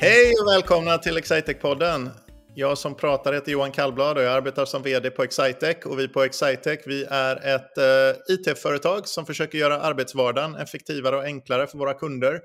[0.00, 2.10] Hej och välkomna till Excitec-podden.
[2.54, 5.76] Jag som pratar heter Johan Kallblad och jag arbetar som vd på Excitec.
[5.84, 11.24] Och vi på Excitec vi är ett eh, it-företag som försöker göra arbetsvardagen effektivare och
[11.24, 12.40] enklare för våra kunder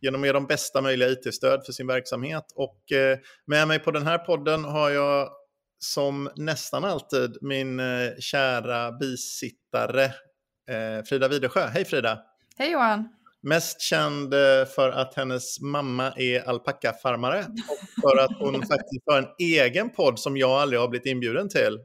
[0.00, 2.44] genom att ge dem bästa möjliga it-stöd för sin verksamhet.
[2.54, 5.28] Och eh, med mig på den här podden har jag
[5.78, 10.04] som nästan alltid min eh, kära bisittare
[10.70, 11.66] eh, Frida Widersjö.
[11.66, 12.18] Hej Frida!
[12.58, 13.08] Hej Johan!
[13.42, 14.40] Mest känd eh,
[14.76, 20.18] för att hennes mamma är alpackafarmare och för att hon faktiskt har en egen podd
[20.18, 21.78] som jag aldrig har blivit inbjuden till.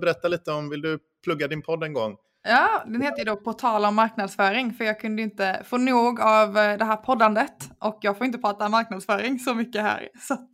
[0.00, 2.16] Berätta lite om, vill du plugga din podd en gång?
[2.42, 6.20] Ja, den heter ju då På tal om marknadsföring för jag kunde inte få nog
[6.20, 10.08] av eh, det här poddandet och jag får inte prata marknadsföring så mycket här.
[10.20, 10.50] Så att...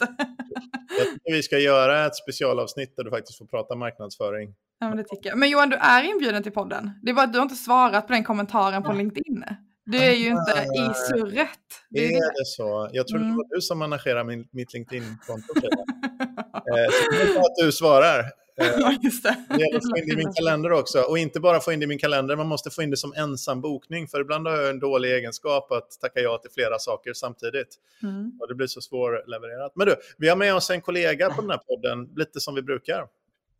[0.99, 4.55] jag tycker vi ska göra ett specialavsnitt där du faktiskt får prata marknadsföring.
[4.79, 5.39] Ja, men det tycker jag.
[5.39, 6.91] Men Johan, du är inbjuden till podden.
[7.03, 9.45] Det är bara att du har inte svarat på den kommentaren på LinkedIn.
[9.87, 10.95] Du är ju inte i ah.
[10.95, 11.49] surret.
[11.91, 12.91] Det är det, det så?
[12.93, 13.37] Jag trodde mm.
[13.37, 15.53] det var du som managerar min, mitt LinkedIn-konto.
[15.57, 18.19] eh, så det är att du svarar.
[18.57, 19.37] Eh, ja, just det.
[19.49, 21.01] Det gäller att få in det i min kalender också.
[21.01, 23.13] Och inte bara få in det i min kalender, man måste få in det som
[23.17, 24.09] ensam bokning.
[24.09, 27.77] För ibland har jag en dålig egenskap att tacka ja till flera saker samtidigt.
[28.03, 28.39] Mm.
[28.41, 29.73] Och det blir så svårlevererat.
[29.75, 32.63] Men du, vi har med oss en kollega på den här podden, lite som vi
[32.63, 33.07] brukar.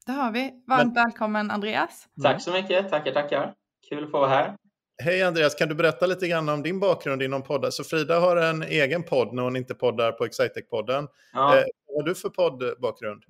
[0.07, 0.53] Det har vi.
[0.67, 1.05] Varmt Men...
[1.05, 2.09] välkommen Andreas.
[2.23, 3.55] Tack så mycket, tackar, tackar.
[3.89, 4.57] Kul att få vara här.
[5.03, 7.71] Hej Andreas, kan du berätta lite grann om din bakgrund inom poddar?
[7.71, 11.09] Så Frida har en egen podd när hon inte poddar på Excitec-podden.
[11.33, 11.59] Ja.
[11.59, 13.23] Eh, vad har du för poddbakgrund?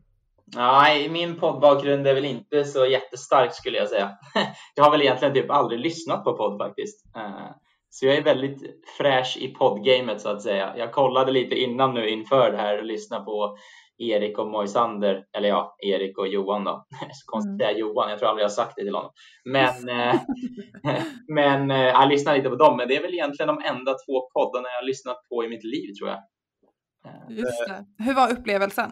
[0.56, 4.10] Nej, min poddbakgrund är väl inte så jättestark skulle jag säga.
[4.74, 7.16] Jag har väl egentligen typ aldrig lyssnat på podd faktiskt.
[7.16, 7.50] Eh,
[7.90, 8.62] så jag är väldigt
[8.98, 10.74] fräsch i poddgamet så att säga.
[10.76, 13.56] Jag kollade lite innan nu inför det här och lyssnade på
[13.98, 16.86] Erik och Moisander, eller ja, Erik och Johan då.
[17.12, 17.80] Så konstigt att säga mm.
[17.80, 19.10] Johan, jag tror aldrig jag sagt det till honom.
[19.44, 20.20] Men, eh,
[21.28, 24.28] men eh, jag lyssnar lite på dem, men det är väl egentligen de enda två
[24.32, 26.18] poddarna jag har lyssnat på i mitt liv tror jag.
[27.28, 28.04] Just det.
[28.04, 28.90] Hur var upplevelsen?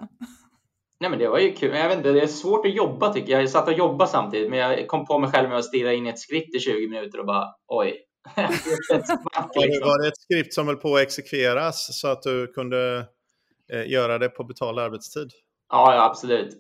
[1.01, 1.77] Nej men det var ju kul.
[1.77, 3.43] Jag vet inte, det är svårt att jobba tycker jag.
[3.43, 6.07] Jag satt och jobbade samtidigt, men jag kom på mig själv med att stirra in
[6.07, 7.95] i ett skript i 20 minuter och bara oj.
[8.35, 9.89] smack, liksom.
[9.89, 13.05] Var det ett skript som höll på att exekveras så att du kunde eh,
[13.73, 15.31] göra det på betald arbetstid.
[15.69, 16.57] Ja, ja absolut.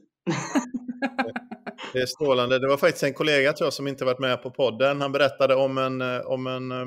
[1.92, 2.58] det är strålande.
[2.58, 5.00] Det var faktiskt en kollega tror jag, som inte varit med på podden.
[5.00, 6.86] Han berättade om en, eh, om en, eh,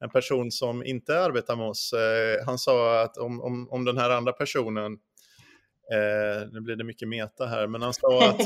[0.00, 1.92] en person som inte arbetar med oss.
[1.92, 4.98] Eh, han sa att om, om, om den här andra personen
[5.92, 8.40] Eh, nu blir det mycket meta här, men han sa att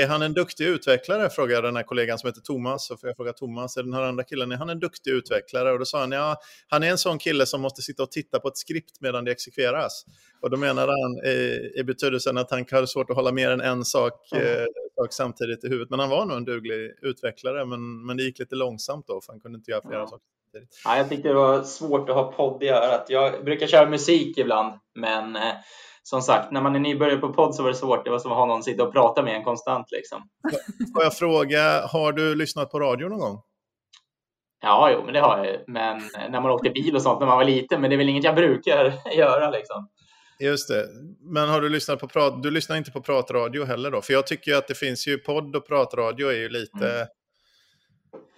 [0.00, 1.30] är han en duktig utvecklare?
[1.30, 2.86] Frågade den här kollegan som heter Thomas.
[2.86, 5.72] Så får jag fråga Thomas, är den här andra killen, är han en duktig utvecklare?
[5.72, 6.36] Och då sa han, ja,
[6.68, 9.32] han är en sån kille som måste sitta och titta på ett skript medan det
[9.32, 10.04] exekveras.
[10.42, 13.60] Och då menade han i, i betydelsen att han hade svårt att hålla mer än
[13.60, 14.64] en sak, eh,
[15.00, 15.90] sak samtidigt i huvudet.
[15.90, 19.32] Men han var nog en duglig utvecklare, men, men det gick lite långsamt då, för
[19.32, 20.08] han kunde inte göra flera mm.
[20.08, 20.26] saker.
[20.84, 23.06] Ja, jag tyckte det var svårt att ha podd i örat.
[23.08, 25.52] Jag brukar köra musik ibland, men eh,
[26.08, 28.04] som sagt, när man är nybörjare på podd så var det svårt.
[28.04, 29.86] Det var som att ha någon sitta och prata med en konstant.
[29.90, 30.22] Liksom.
[30.94, 33.40] Får jag fråga, har du lyssnat på radio någon gång?
[34.62, 37.36] Ja, jo, men det har jag Men när man åkte bil och sånt när man
[37.36, 37.80] var liten.
[37.80, 39.88] Men det är väl inget jag brukar göra liksom.
[40.40, 40.86] Just det.
[41.20, 42.42] Men har du lyssnat på prat...
[42.42, 44.02] Du lyssnar inte på pratradio heller då?
[44.02, 47.06] För jag tycker ju att det finns ju podd och pratradio är ju lite, mm.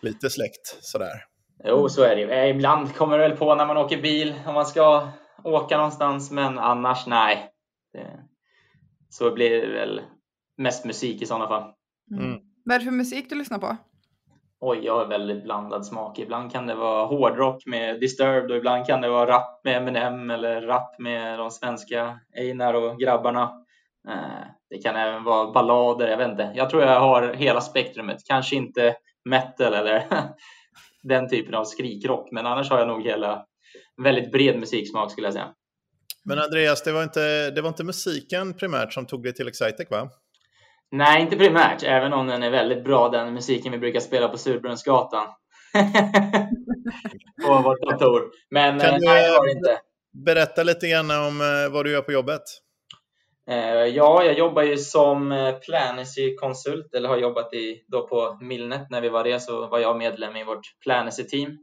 [0.02, 1.24] lite släkt sådär.
[1.64, 2.30] Jo, så är det ju.
[2.30, 5.08] Eh, ibland kommer det väl på när man åker bil om man ska
[5.44, 7.50] åka någonstans, men annars nej.
[7.98, 8.24] Det,
[9.08, 10.00] så blir det väl
[10.56, 11.72] mest musik i sådana fall.
[12.10, 12.24] Mm.
[12.24, 12.40] mm.
[12.64, 13.76] Vad är det för musik du lyssnar på?
[14.60, 16.18] Oj, jag har väldigt blandad smak.
[16.18, 20.30] Ibland kan det vara hårdrock med Disturbed och ibland kan det vara rap med Eminem
[20.30, 23.42] eller rap med de svenska Einar och grabbarna.
[24.08, 26.52] Eh, det kan även vara ballader, jag vet inte.
[26.54, 28.18] Jag tror jag har hela spektrumet.
[28.26, 30.04] Kanske inte metal eller
[31.02, 33.44] den typen av skrikrock, men annars har jag nog hela
[34.02, 35.54] väldigt bred musiksmak skulle jag säga.
[36.24, 39.90] Men Andreas, det var, inte, det var inte musiken primärt som tog dig till Excitec
[39.90, 40.10] va?
[40.90, 44.38] Nej, inte primärt, även om den är väldigt bra, den musiken vi brukar spela på
[44.38, 45.26] Surbrunnsgatan.
[47.46, 48.30] på vårt kontor.
[48.50, 49.80] Men kan eh, nej, det var det inte.
[50.24, 52.42] Berätta lite grann om eh, vad du gör på jobbet.
[53.50, 55.28] Eh, ja, jag jobbar ju som
[55.62, 58.90] Planisy-konsult, eller har jobbat i, då på Millnet.
[58.90, 61.56] När vi var det så var jag medlem i vårt Planisy-team.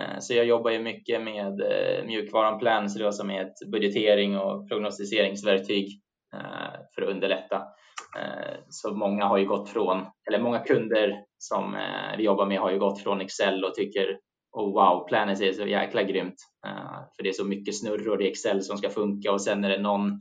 [0.00, 4.68] Eh, så jag jobbar ju mycket med eh, mjukvaran Plans, som är ett budgetering och
[4.68, 6.00] prognostiseringsverktyg
[6.34, 7.62] eh, för att underlätta.
[8.68, 11.76] Så många har ju gått från, eller många kunder som
[12.16, 14.18] vi jobbar med har ju gått från Excel och tycker
[14.52, 16.34] oh wow, Planet är så jäkla grymt.
[17.16, 19.78] För det är så mycket snurror i Excel som ska funka och sen är det
[19.78, 20.20] någon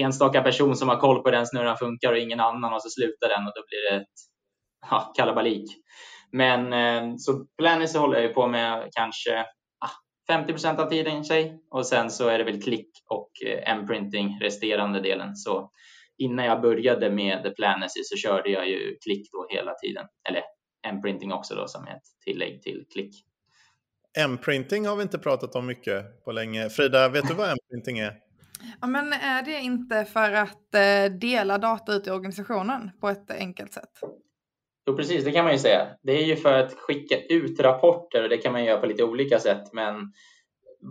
[0.00, 3.28] enstaka person som har koll på den snurran funkar och ingen annan och så slutar
[3.28, 4.14] den och då blir det ett
[4.90, 5.70] ja, kalabalik.
[6.32, 9.46] Men eh, så Planisy håller jag på med kanske
[9.78, 13.30] ah, 50% av tiden sig och sen så är det väl klick och
[13.66, 15.36] M-printing resterande delen.
[15.36, 15.70] Så
[16.18, 20.06] innan jag började med Planesy så körde jag ju klick då hela tiden.
[20.28, 20.42] Eller
[20.86, 23.24] M-printing också då som ett tillägg till klick.
[24.18, 26.68] M-printing har vi inte pratat om mycket på länge.
[26.70, 28.14] Frida, vet du vad M-printing är?
[28.80, 33.30] Ja, men är det inte för att eh, dela data ut i organisationen på ett
[33.30, 34.00] enkelt sätt?
[34.88, 35.86] Jo, precis, det kan man ju säga.
[36.02, 39.04] Det är ju för att skicka ut rapporter och det kan man göra på lite
[39.04, 39.94] olika sätt, men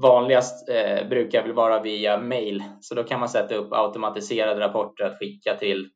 [0.02, 2.64] vanligast eh, brukar väl vara via mail.
[2.82, 5.90] Så då kan man sätta upp automatiserade rapporter att skicka till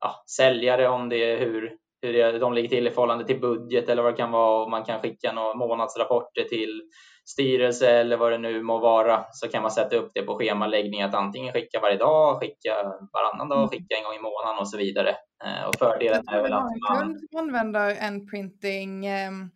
[0.00, 1.72] ja, säljare om det är hur,
[2.02, 4.62] hur de ligger till i förhållande till budget eller vad det kan vara.
[4.62, 6.82] Och man kan skicka några månadsrapporter till
[7.24, 11.02] styrelse eller vad det nu må vara så kan man sätta upp det på schemaläggning
[11.02, 12.74] att antingen skicka varje dag, skicka
[13.12, 13.68] varannan dag, mm.
[13.68, 15.10] skicka en gång i månaden och så vidare.
[15.44, 17.18] Eh, och fördelen är väl att man...
[17.38, 19.50] använder en printing ehm,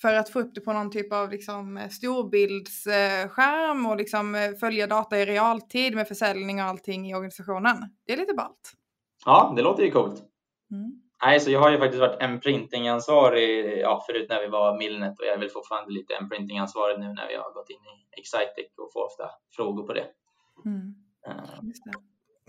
[0.00, 5.18] för att få upp det på någon typ av liksom storbildsskärm och liksom följa data
[5.18, 7.76] i realtid med försäljning och allting i organisationen.
[8.06, 8.72] Det är lite ballt.
[9.24, 10.22] Ja, det låter ju coolt.
[10.70, 11.02] Mm.
[11.22, 15.18] Nej, så jag har ju faktiskt varit en printingansvarig ja, förut när vi var Milnet
[15.18, 18.20] och jag är väl fortfarande lite en printingansvarig nu när vi har gått in i
[18.20, 20.06] Excitec och får ofta frågor på det.
[20.64, 20.94] Mm.
[21.28, 21.60] Uh.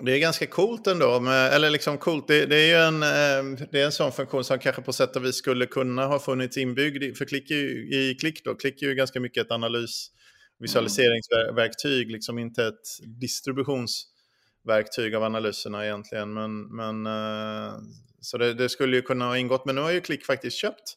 [0.01, 3.67] Det är ganska coolt ändå, med, eller liksom coolt, det, det, är ju en, eh,
[3.71, 6.57] det är en sån funktion som kanske på sätt och vis skulle kunna ha funnits
[6.57, 7.55] inbyggd, för klick i,
[7.95, 10.11] i Klick då, Klick är ju ganska mycket ett analys
[10.59, 12.81] visualiseringsverktyg, liksom inte ett
[13.21, 16.33] distributionsverktyg av analyserna egentligen.
[16.33, 17.73] Men, men uh,
[18.21, 20.95] så det, det, skulle ju kunna ha ingått, men nu har ju Klick faktiskt köpt.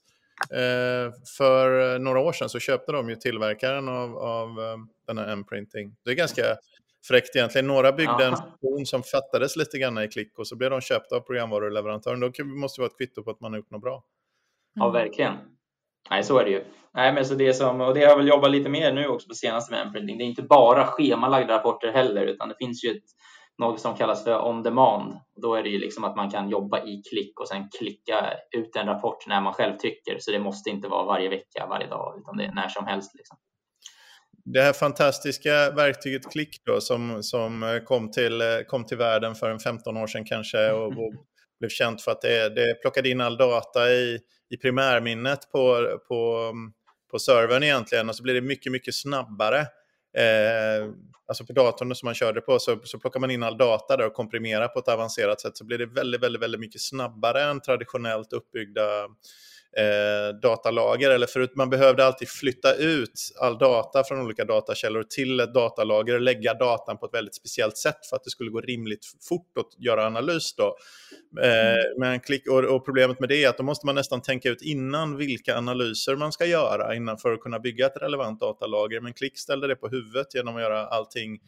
[0.50, 4.76] Eh, för några år sedan så köpte de ju tillverkaren av, av eh,
[5.06, 5.94] den här M-printing.
[6.04, 6.42] Det är ganska
[7.08, 7.66] fräckt egentligen.
[7.66, 11.16] Några byggde en funktion som fattades lite grann i Klick och så blev de köpta
[11.16, 12.20] av programvaruleverantören.
[12.20, 14.04] Då måste det vara ett kvitto på att man har gjort något bra.
[14.74, 15.34] Ja, verkligen.
[16.10, 16.64] Nej, så är det ju.
[16.94, 19.28] Nej, men så det som, och det har jag väl jobbat lite mer nu också
[19.28, 20.19] på senaste med M-printing.
[20.19, 23.04] Det är inte bara schemalagda rapporter heller, utan det finns ju ett
[23.62, 25.14] något som kallas för on demand.
[25.43, 28.76] Då är det ju liksom att man kan jobba i klick och sen klicka ut
[28.76, 30.17] en rapport när man själv tycker.
[30.19, 33.14] Så det måste inte vara varje vecka, varje dag, utan det är när som helst.
[33.14, 33.37] Liksom.
[34.44, 39.59] Det här fantastiska verktyget Klick då, som, som kom, till, kom till världen för en
[39.59, 41.12] 15 år sedan kanske och, och
[41.61, 44.19] blev känt för att det, det plockade in all data i,
[44.50, 46.53] i primärminnet på, på,
[47.11, 49.67] på servern egentligen och så blir det mycket, mycket snabbare.
[50.19, 50.91] Eh,
[51.29, 54.06] alltså på datorn som man körde på så, så plockar man in all data där
[54.06, 57.61] och komprimerar på ett avancerat sätt så blir det väldigt, väldigt, väldigt mycket snabbare än
[57.61, 59.09] traditionellt uppbyggda
[59.78, 61.10] eh, datalager.
[61.10, 66.14] Eller förut, man behövde alltid flytta ut all data från olika datakällor till ett datalager
[66.14, 69.58] och lägga datan på ett väldigt speciellt sätt för att det skulle gå rimligt fort
[69.58, 70.54] att göra analys.
[70.54, 70.76] Då.
[71.42, 74.48] Eh, men klick, och, och, problemet med det är att då måste man nästan tänka
[74.48, 79.00] ut innan vilka analyser man ska göra innan för att kunna bygga ett relevant datalager.
[79.00, 81.38] Men Klick ställde det på huvudet genom att göra allting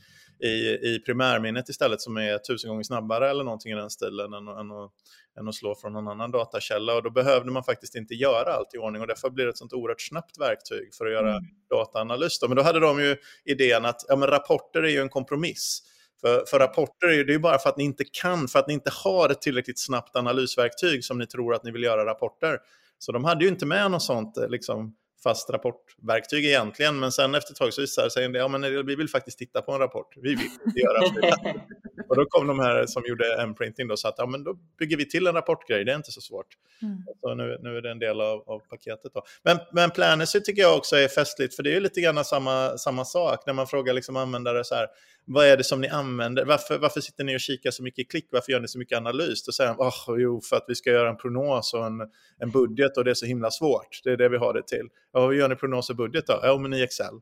[0.44, 4.48] i, i primärminnet istället som är tusen gånger snabbare eller någonting i den stilen än,
[4.48, 4.92] än, att,
[5.38, 6.94] än att slå från någon annan datakälla.
[6.94, 9.58] Och då behövde man faktiskt inte göra allt i ordning och därför blir det ett
[9.58, 11.42] sånt oerhört snabbt verktyg för att göra mm.
[11.70, 12.38] dataanalys.
[12.38, 12.48] Då.
[12.48, 15.82] Men då hade de ju idén att ja, men rapporter är ju en kompromiss.
[16.20, 18.68] För, för, rapporter är ju, det är bara för att ni inte kan, för att
[18.68, 22.58] ni inte har ett tillräckligt snabbt analysverktyg som ni tror att ni vill göra rapporter.
[22.98, 27.52] Så de hade ju inte med något sånt liksom, fast rapportverktyg egentligen, men sen efter
[27.52, 30.14] ett tag så det sig att ja, men vi vill faktiskt titta på en rapport.
[30.16, 31.54] Vi vill göra det.
[32.08, 34.96] och då kom de här som gjorde M-printing och sa att ja, men då bygger
[34.96, 36.46] vi till en rapportgrej, det är inte så svårt.
[36.82, 37.02] Mm.
[37.20, 39.14] Så nu, nu är det en del av, av paketet.
[39.14, 39.22] Då.
[39.42, 43.04] Men, men Planesy tycker jag också är festligt, för det är lite grann samma, samma
[43.04, 44.88] sak när man frågar liksom användare så här,
[45.26, 46.44] vad är det som ni använder?
[46.44, 48.28] Varför, varför sitter ni och kikar så mycket i klick?
[48.30, 49.44] Varför gör ni så mycket analys?
[49.44, 52.00] Då säger de, oh, jo, för att vi ska göra en prognos och en,
[52.38, 54.00] en budget och det är så himla svårt.
[54.04, 54.88] Det är det vi har det till.
[55.12, 56.40] Ja, hur gör ni prognos och budget då?
[56.42, 57.14] Ja, men i Excel.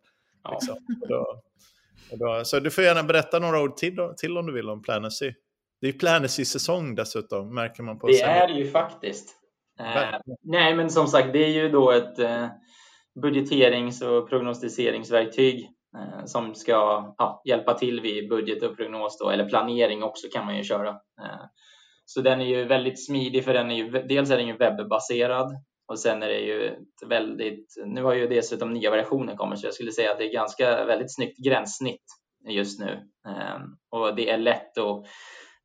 [0.44, 0.52] Ja.
[0.52, 0.76] Liksom.
[1.02, 1.42] Och då,
[2.11, 4.82] och då, så du får gärna berätta några ord till, till om du vill om
[4.82, 5.32] Planesy.
[5.80, 9.37] Det är Planesy-säsong dessutom, märker man på Det är det ju faktiskt.
[9.80, 12.47] Eh, nej, men som sagt, det är ju då ett eh,
[13.23, 16.72] budgeterings och prognostiseringsverktyg Eh, som ska
[17.18, 20.88] ja, hjälpa till vid budget och prognos då, eller planering också kan man ju köra.
[20.88, 21.44] Eh,
[22.04, 25.49] så den är ju väldigt smidig för den är ju, dels är den ju webbaserad
[25.88, 29.75] och sen är det ju väldigt, nu har ju dessutom nya versioner kommit så jag
[29.75, 32.04] skulle säga att det är ganska väldigt snyggt gränssnitt
[32.49, 32.90] just nu
[33.26, 35.06] eh, och det är lätt att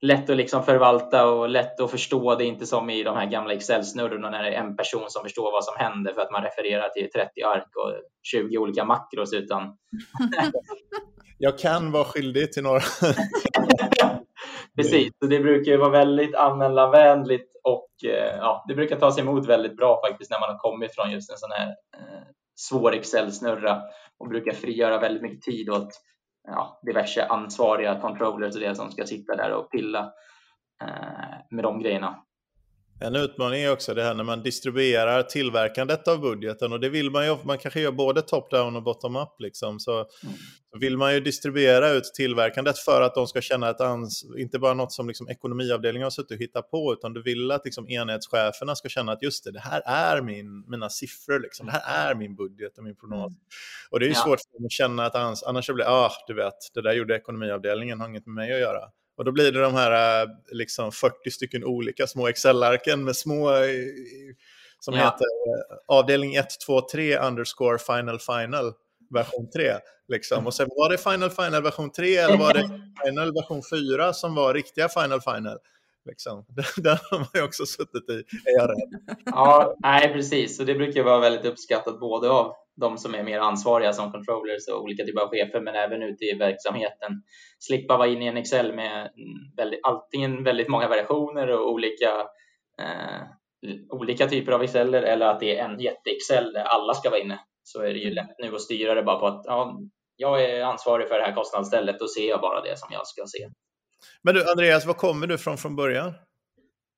[0.01, 2.36] lätt att liksom förvalta och lätt att förstå.
[2.36, 5.24] Det är inte som i de här gamla Excel-snurrorna när det är en person som
[5.24, 9.34] förstår vad som händer för att man refererar till 30 ark och 20 olika makros.
[9.34, 9.63] Utan...
[11.39, 12.80] Jag kan vara skyldig till några.
[14.75, 19.46] Precis, så det brukar ju vara väldigt användarvänligt och eh, ja, det brukar tas emot
[19.46, 22.24] väldigt bra faktiskt när man har kommit från just en sån här eh,
[22.56, 23.82] svår Excel-snurra
[24.20, 25.89] och brukar frigöra väldigt mycket tid åt
[26.48, 30.13] ja, diverse ansvariga controllers och det som ska sitta där och pilla
[30.82, 32.24] eh, med de grejerna.
[33.00, 37.12] En utmaning är också det här när man distribuerar tillverkandet av budgeten och det vill
[37.12, 39.80] man ju, man kanske gör både top-down och bottom-up liksom.
[39.80, 40.36] Så, mm.
[40.80, 44.74] vill man ju distribuera ut tillverkandet för att de ska känna ett ansvar, inte bara
[44.74, 48.75] något som liksom ekonomiavdelningen har suttit och hittat på, utan du vill att liksom enhetscheferna
[48.75, 51.66] ska känna att just det, det här är min, mina siffror, liksom.
[51.66, 53.27] det här är min budget och min prognos.
[53.27, 53.39] Mm.
[53.89, 54.24] Och det är ju ja.
[54.24, 56.94] svårt för dem att känna att ans annars blir det, ah, du vet, det där
[56.94, 58.82] gjorde ekonomiavdelningen, har inget med mig att göra.
[59.18, 63.50] Och då blir det de här äh, liksom 40 stycken olika små Excel-arken med små
[63.50, 63.70] äh,
[64.80, 65.00] som ja.
[65.00, 68.74] heter äh, avdelning 1, 2, 3 underscore final final
[69.14, 69.74] version 3.
[70.08, 70.48] Liksom.
[70.48, 72.70] Och sen var det final final version 3 eller var det
[73.06, 75.58] final version 4 som var riktiga final final?
[76.06, 76.46] Liksom.
[76.78, 78.14] Den har man ju också suttit i,
[78.46, 79.18] är jag rädd.
[79.26, 80.60] Ja, nej precis.
[80.60, 84.67] Och det brukar vara väldigt uppskattat både av de som är mer ansvariga som controllers
[84.67, 87.12] och olika typer av chefer, men även ute i verksamheten.
[87.60, 89.12] Slippa vara inne i en Excel med
[89.57, 92.12] väldigt, antingen väldigt många variationer och olika,
[92.81, 93.22] eh,
[93.89, 97.39] olika typer av Excel eller att det är en jätte-Excel där alla ska vara inne.
[97.63, 99.79] Så är det ju lätt nu att styra det bara på att ja,
[100.15, 103.24] jag är ansvarig för det här kostnadsstället, då ser jag bara det som jag ska
[103.25, 103.48] se.
[104.22, 106.13] Men du Andreas, var kommer du från från början?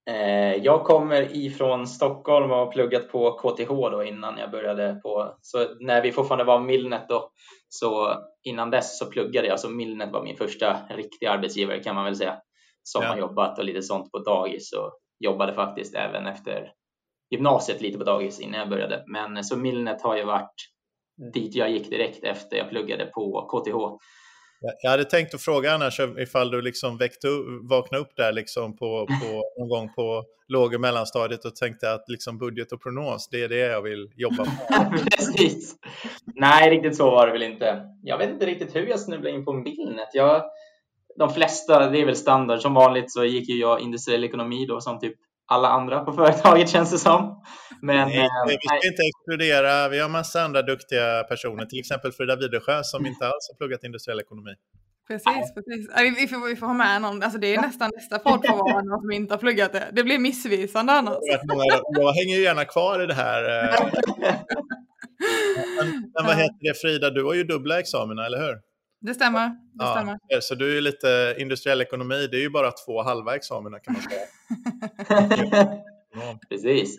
[0.10, 5.38] Eh, jag kommer ifrån Stockholm och har pluggat på KTH då innan jag började på,
[5.42, 7.32] så när vi fortfarande var Millnet då,
[7.70, 8.14] så
[8.44, 12.16] innan dess så pluggade jag, så Millnet var min första riktiga arbetsgivare kan man väl
[12.16, 12.36] säga.
[12.84, 13.10] Som ja.
[13.10, 16.72] har jobbat och lite sånt på dagis och jobbade faktiskt även efter
[17.30, 19.04] gymnasiet lite på dagis innan jag började.
[19.08, 20.56] Men så Millnet har ju varit
[21.34, 24.04] dit jag gick direkt efter jag pluggade på KTH.
[24.82, 27.28] Jag hade tänkt att fråga annars ifall du liksom väckte,
[27.70, 32.04] vaknade upp där liksom på, på, någon gång på låg och mellanstadiet och tänkte att
[32.08, 34.92] liksom budget och prognos, det är det jag vill jobba med.
[35.18, 35.76] Precis.
[36.26, 37.86] Nej, riktigt så var det väl inte.
[38.04, 40.10] Jag vet inte riktigt hur jag snubblade in på Millnet.
[40.14, 40.44] Jag,
[41.18, 42.60] de flesta, det är väl standard.
[42.60, 45.16] Som vanligt så gick ju jag industriell ekonomi då som typ
[45.50, 47.44] alla andra på företaget känns det som.
[47.82, 48.88] Men, nej, eh, vi ska nej.
[48.88, 53.50] inte exkludera, vi har massa andra duktiga personer, till exempel Frida Widersjö som inte alls
[53.52, 54.52] har pluggat industriell ekonomi.
[55.08, 55.90] Precis, precis.
[56.20, 58.82] Vi, får, vi får ha med någon, alltså det är nästan nästa podd för vara
[58.82, 59.88] någon som inte har pluggat det.
[59.92, 61.18] Det blir missvisande annars.
[61.98, 63.64] Jag hänger ju gärna kvar i det här.
[63.64, 63.90] Eh.
[65.78, 68.69] Men, men vad heter det Frida, du har ju dubbla examina, eller hur?
[69.02, 69.48] Det stämmer.
[69.50, 70.42] Det ja, stämmer.
[70.42, 74.02] Så du är lite industriell ekonomi, det är ju bara två halva examina kan man
[74.02, 74.26] säga.
[76.50, 76.98] Precis.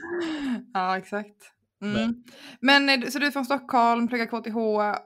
[0.74, 1.36] Ja, exakt.
[1.82, 2.14] Mm.
[2.60, 4.56] Men eh, så du är från Stockholm, pluggar KTH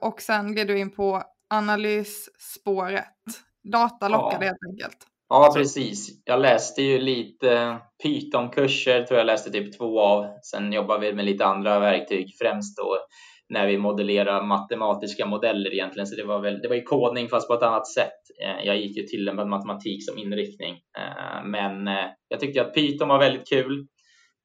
[0.05, 3.05] och sen gled du in på analysspåret.
[3.63, 4.49] Data lockade ja.
[4.49, 4.97] helt enkelt.
[5.29, 6.09] Ja, precis.
[6.25, 10.25] Jag läste ju lite Python-kurser, tror jag läste typ två av.
[10.43, 12.97] Sen jobbar vi med lite andra verktyg, främst då
[13.49, 16.07] när vi modellerar matematiska modeller egentligen.
[16.07, 18.19] Så det var väl, det var ju kodning fast på ett annat sätt.
[18.43, 23.07] Eh, jag gick ju tillämpad matematik som inriktning, eh, men eh, jag tyckte att Python
[23.07, 23.87] var väldigt kul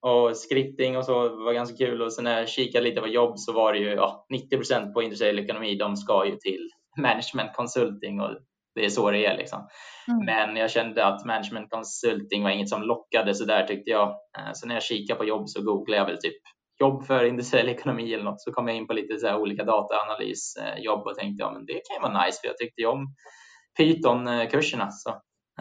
[0.02, 3.38] och scripting och så var ganska kul och sen när jag kikade lite på jobb
[3.38, 5.74] så var det ju ja, 90% på industriell ekonomi.
[5.74, 8.30] De ska ju till management consulting och
[8.74, 9.68] det är så det är liksom.
[10.08, 10.24] Mm.
[10.24, 14.16] Men jag kände att management consulting var inget som lockade så där tyckte jag.
[14.54, 16.42] Så när jag kikade på jobb så googlade jag väl typ
[16.80, 21.06] jobb för industriell ekonomi eller något så kom jag in på lite så olika dataanalysjobb
[21.06, 23.14] och tänkte ja men det kan ju vara nice för jag tyckte ju om
[23.78, 24.90] Python-kurserna.
[24.90, 25.10] Så,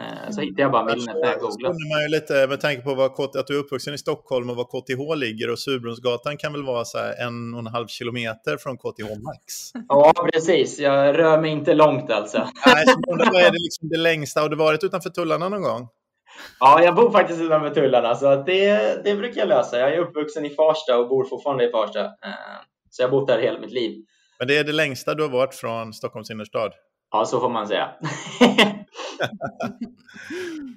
[0.00, 1.74] eh, så hittade jag bara Millnet när jag googlade.
[1.92, 4.64] man ju lite med tanke på vad, att du är uppvuxen i Stockholm och var
[4.64, 9.08] KTH ligger och Surbrunnsgatan kan väl vara så en och en halv kilometer från KTH
[9.24, 9.72] max?
[9.88, 10.78] Ja, precis.
[10.78, 12.38] Jag rör mig inte långt alltså.
[12.66, 14.40] Nej, så vad är det, liksom det längsta?
[14.40, 15.88] Har du varit utanför tullarna någon gång?
[16.60, 19.78] Ja, jag bor faktiskt utanför tullarna så att det, det brukar jag lösa.
[19.78, 22.04] Jag är uppvuxen i Farsta och bor fortfarande i Farsta.
[22.04, 22.10] Eh,
[22.90, 24.04] så jag har bott där hela mitt liv.
[24.38, 26.72] Men det är det längsta du har varit från Stockholms innerstad?
[27.12, 27.90] Ja, så får man säga.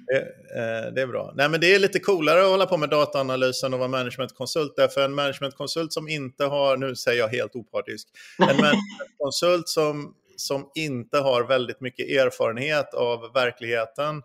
[0.06, 1.32] det, eh, det, är bra.
[1.34, 4.72] Nej, men det är lite coolare att hålla på med dataanalysen och vara managementkonsult.
[4.76, 8.08] Därför en managementkonsult som inte har, nu säger jag helt opartisk,
[8.38, 14.22] en managementkonsult som, som inte har väldigt mycket erfarenhet av verkligheten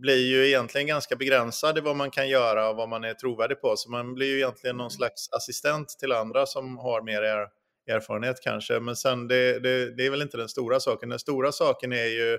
[0.00, 3.60] blir ju egentligen ganska begränsad i vad man kan göra och vad man är trovärdig
[3.60, 3.76] på.
[3.76, 7.48] Så man blir ju egentligen någon slags assistent till andra som har mer er,
[7.96, 8.80] erfarenhet kanske.
[8.80, 11.08] Men sen det, det, det, är väl inte den stora saken.
[11.08, 12.38] Den stora saken är ju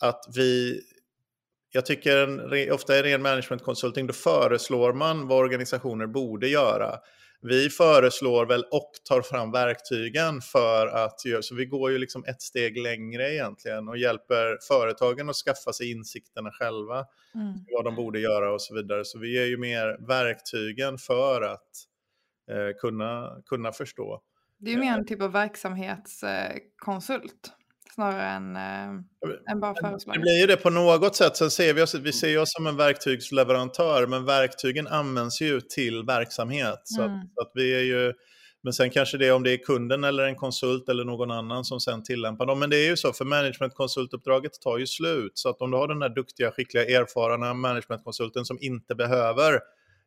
[0.00, 0.80] att vi,
[1.72, 6.98] jag tycker ofta i ren management consulting, då föreslår man vad organisationer borde göra
[7.48, 12.24] vi föreslår väl och tar fram verktygen för att göra, så vi går ju liksom
[12.24, 17.54] ett steg längre egentligen och hjälper företagen att skaffa sig insikterna själva, mm.
[17.72, 19.04] vad de borde göra och så vidare.
[19.04, 21.70] Så vi ger ju mer verktygen för att
[22.50, 24.22] eh, kunna, kunna förstå.
[24.58, 27.52] Det är ju mer en typ av verksamhetskonsult
[27.94, 30.18] snarare än, äh, än bara föreslagare.
[30.18, 31.36] Det blir ju det på något sätt.
[31.36, 36.02] Sen ser vi oss, vi ser oss som en verktygsleverantör, men verktygen används ju till
[36.02, 36.80] verksamhet.
[36.84, 37.14] Så, Mm.
[37.14, 38.12] att, så att vi är ju,
[38.62, 41.64] men sen kanske det är om det är kunden eller en konsult eller någon annan
[41.64, 42.58] som sen tillämpar dem.
[42.58, 45.32] Men det är ju så, för managementkonsultuppdraget tar ju slut.
[45.34, 49.60] Så att om du har den där duktiga, skickliga, erfarna managementkonsulten som inte behöver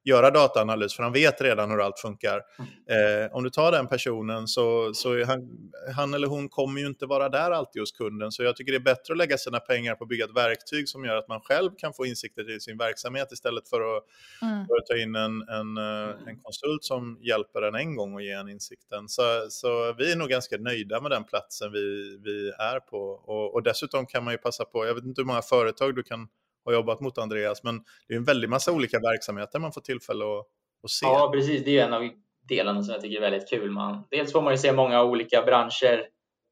[0.07, 2.41] göra dataanalys, för han vet redan hur allt funkar.
[2.89, 5.49] Eh, om du tar den personen så, så han,
[5.95, 8.31] han eller hon kommer ju inte vara där alltid hos kunden.
[8.31, 10.89] Så jag tycker det är bättre att lägga sina pengar på att bygga ett verktyg
[10.89, 14.03] som gör att man själv kan få insikter i sin verksamhet istället för att,
[14.41, 14.67] Mm.
[14.67, 18.21] för att ta in en, en, eh, en konsult som hjälper en en gång och
[18.21, 19.09] ger en insikten.
[19.09, 22.97] Så, så vi är nog ganska nöjda med den platsen vi, vi är på.
[23.09, 26.03] Och, och dessutom kan man ju passa på, jag vet inte hur många företag du
[26.03, 26.27] kan
[26.67, 30.25] har jobbat mot Andreas, men det är en väldig massa olika verksamheter man får tillfälle
[30.25, 30.45] att,
[30.83, 31.05] att se.
[31.05, 31.65] Ja, precis.
[31.65, 32.09] Det är en av
[32.49, 33.71] delarna som jag tycker är väldigt kul.
[33.71, 36.07] Man, dels får man ju se många olika branscher.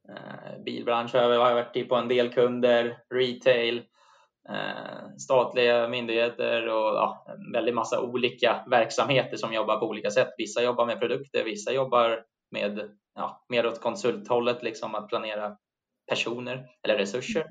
[0.10, 3.78] Eh, bilbransch har jag varit i på en del kunder, retail,
[4.50, 10.30] eh, statliga myndigheter och ja, en väldig massa olika verksamheter som jobbar på olika sätt.
[10.38, 15.58] Vissa jobbar med produkter, vissa jobbar med ja, mer åt konsulthållet, liksom att planera
[16.10, 17.46] personer eller resurser.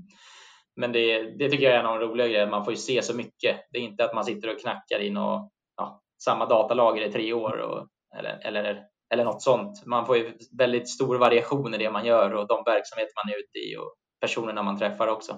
[0.77, 2.51] Men det, det tycker jag är en av de roliga grejerna.
[2.51, 3.57] Man får ju se så mycket.
[3.71, 7.33] Det är inte att man sitter och knackar in och ja, samma datalager i tre
[7.33, 7.87] år och,
[8.19, 8.83] eller, eller,
[9.15, 9.87] eller något sånt.
[9.87, 13.39] Man får ju väldigt stor variation i det man gör och de verksamheter man är
[13.39, 15.33] ute i och personerna man träffar också.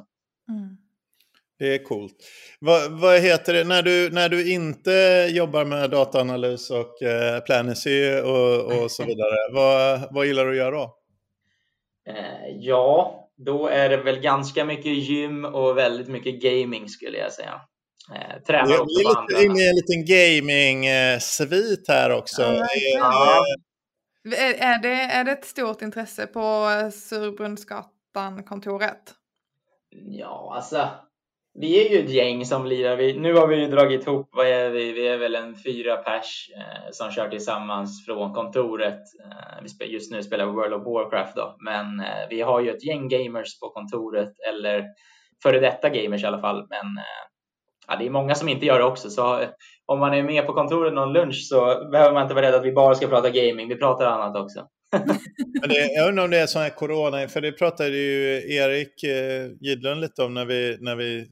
[0.48, 0.76] Mm.
[1.58, 2.16] Det är coolt.
[2.60, 8.20] Vad, vad heter det, när du, när du inte jobbar med dataanalys och eh, Planacy
[8.20, 10.96] och, och så vidare, vad, vad gillar du att göra då?
[12.08, 17.32] Eh, ja, då är det väl ganska mycket gym och väldigt mycket gaming skulle jag
[17.32, 17.60] säga.
[18.14, 19.26] Eh, tränar Vi också på är andra.
[19.38, 22.42] lite inne i en liten gaming-svit här också.
[22.42, 22.98] Ja, Är-.
[22.98, 23.44] Ja.
[24.36, 29.14] Är, är, det, är det ett stort intresse på Surbrunnsgatan-kontoret?
[29.90, 30.88] Ja, alltså.
[31.58, 32.96] Vi är ju ett gäng som lirar.
[32.96, 34.92] Vi, nu har vi ju dragit ihop, vad är vi?
[34.92, 39.00] Vi är väl en fyra pers eh, som kör tillsammans från kontoret.
[39.24, 42.70] Eh, vi just nu spelar vi World of Warcraft då, men eh, vi har ju
[42.70, 44.84] ett gäng gamers på kontoret, eller
[45.42, 46.66] före detta gamers i alla fall.
[46.68, 47.22] Men eh,
[47.88, 49.48] ja, det är många som inte gör det också, så eh,
[49.86, 52.64] om man är med på kontoret någon lunch så behöver man inte vara rädd att
[52.64, 53.68] vi bara ska prata gaming.
[53.68, 54.66] Vi pratar annat också.
[55.60, 59.04] Men det, jag undrar om det är sån här corona, för det pratade ju Erik
[59.04, 61.26] eh, Gidlund lite om när vi, när vi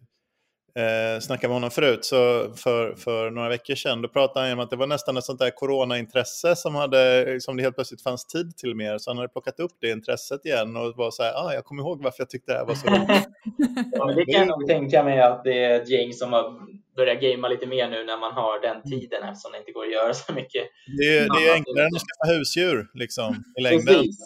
[0.79, 4.03] eh, snackade med honom förut, så för, för några veckor sedan.
[4.03, 7.57] Då pratade han om att det var nästan ett sånt där coronaintresse som, hade, som
[7.57, 8.99] det helt plötsligt fanns tid till mer.
[8.99, 11.83] Så han hade plockat upp det intresset igen och var så här, ah, jag kommer
[11.83, 13.29] ihåg varför jag tyckte det här var så roligt.
[13.93, 16.59] Ja, men det kan jag nog tänka mig att det är ett gäng som har
[16.97, 19.93] börjat gamea lite mer nu när man har den tiden eftersom det inte går att
[19.93, 20.65] göra så mycket.
[20.99, 23.87] Det är, det är enklare än att skaffa husdjur liksom, i längden.
[23.87, 24.19] Precis.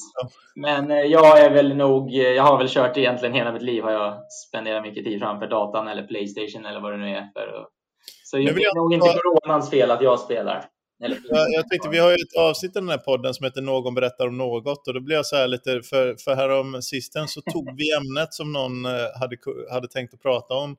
[0.57, 3.83] Men eh, jag är väl nog, eh, jag har väl kört egentligen hela mitt liv
[3.83, 7.26] har jag spenderat mycket tid framför datan eller Playstation eller vad det nu är.
[7.33, 7.66] För.
[8.24, 10.64] Så det är jag nog inte coronans fel att jag spelar.
[11.04, 13.61] Eller, Jag, jag tänkte, vi har ju ett avsnitt i den här podden som heter
[13.61, 17.28] Någon berättar om något och då blir jag så här lite, för, för härom sisten
[17.28, 19.37] så tog vi ämnet som någon eh, hade,
[19.70, 20.76] hade tänkt att prata om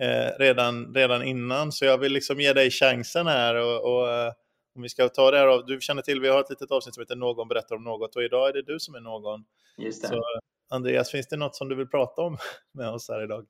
[0.00, 4.32] eh, redan, redan innan, så jag vill liksom ge dig chansen här och, och eh,
[4.76, 6.94] om vi ska ta det här, av- du känner till, vi har ett litet avsnitt
[6.94, 9.44] som heter Någon berättar om något och idag är det du som är någon.
[9.78, 10.08] just det.
[10.08, 10.22] Så
[10.70, 12.36] Andreas, finns det något som du vill prata om
[12.74, 13.44] med oss här idag?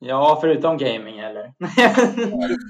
[0.00, 1.42] Ja, förutom gaming eller?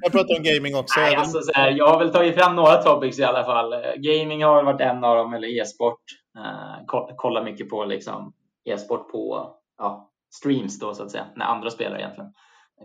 [0.02, 1.00] Jag pratar om gaming också.
[1.00, 3.72] Nej, alltså så här, jag har väl tagit fram några topics i alla fall.
[3.72, 6.00] Eh, Gaming har varit en av dem, eller e-sport.
[6.38, 8.32] Eh, ko- kolla mycket på liksom,
[8.70, 12.32] e-sport på ja, streams då så att säga, när andra spelar egentligen.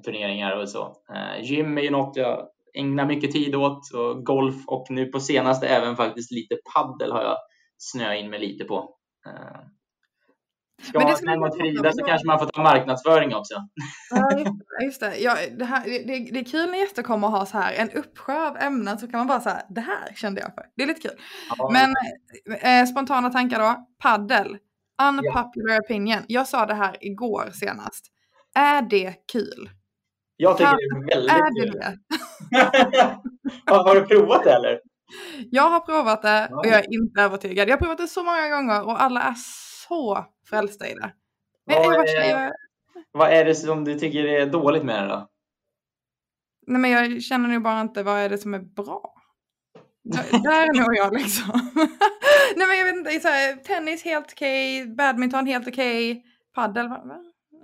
[0.06, 0.96] Turneringar och så.
[1.14, 5.20] Eh, gym är ju något jag ägnar mycket tid åt och golf och nu på
[5.20, 7.38] senaste även faktiskt lite paddel har jag
[7.78, 8.96] snöat in mig lite på.
[9.28, 9.62] Eh,
[10.84, 11.58] Ska Men det man om.
[11.58, 13.54] trida så kanske man får ta marknadsföring också.
[14.10, 14.86] Ja, just det.
[14.86, 15.18] Just det.
[15.18, 17.92] Ja, det, här, det, det, är kul när gäster kommer och har så här en
[17.92, 20.66] uppsjö av ämnen så kan man bara säga det här kände jag för.
[20.76, 21.20] Det är lite kul.
[21.58, 21.94] Ja, Men
[22.62, 23.86] eh, spontana tankar då.
[24.04, 24.58] Paddel.
[25.10, 26.24] Unpopular opinion.
[26.28, 28.06] Jag sa det här igår senast.
[28.56, 29.70] Är det kul?
[30.38, 31.80] jag tycker det är väldigt Är det kul.
[31.80, 31.98] det?
[33.72, 34.80] har, har du provat det eller?
[35.52, 36.70] Jag har provat det och Ja.
[36.72, 37.70] jag är inte övertygad.
[37.70, 39.36] Jag har provat det så många gånger och alla är
[39.88, 41.14] så frälsta i det.
[41.66, 42.52] Vad är- jag,
[43.12, 45.28] Vad är det som du tycker är dåligt med det då?
[46.68, 49.14] nej men jag känner nog bara inte vad är det som är bra.
[50.44, 51.72] Där når jag liksom.
[52.56, 56.24] nej men jag vet inte, så här, tennis helt okej, badminton helt okej,
[56.56, 56.90] padel?
[56.90, 57.02] va?
[57.06, 57.16] va?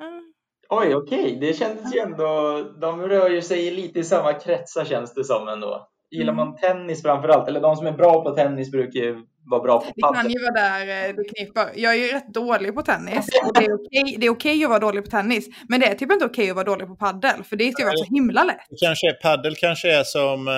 [0.05, 0.33] Mm.
[0.69, 1.38] Oj, okej.
[1.41, 2.62] Det kändes ju ändå...
[2.81, 5.88] De rör ju sig lite i samma kretsar känns det som ändå.
[6.11, 6.45] Gillar Mm.
[6.45, 7.47] man tennis framförallt?
[7.47, 9.17] Eller de som är bra på tennis brukar ju
[9.51, 10.31] vara bra på Det kan padel.
[10.31, 11.65] ju vara där eh, det kniper.
[11.75, 13.27] Jag är ju rätt dålig på tennis.
[13.45, 15.47] Och det är okej det är okej att vara dålig på tennis.
[15.69, 17.43] Men det är typ inte okej att vara dålig på paddel.
[17.43, 18.57] För det ju vara så himla lätt.
[18.69, 20.53] Det Kanske, paddel kanske är som eh,